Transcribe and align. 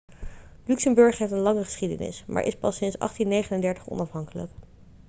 luxemburg 0.65 1.17
heeft 1.17 1.31
een 1.31 1.37
lange 1.39 1.63
geschiedenis 1.63 2.23
maar 2.27 2.43
is 2.43 2.55
pas 2.57 2.75
sinds 2.77 2.95
1839 2.97 3.87
onafhankelijk 3.89 4.51